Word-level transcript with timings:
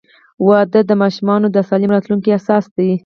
•واده 0.47 0.81
د 0.85 0.91
ماشومانو 1.01 1.47
د 1.51 1.57
سالم 1.69 1.89
راتلونکي 1.95 2.29
اساس 2.39 2.63
دی. 2.77 2.91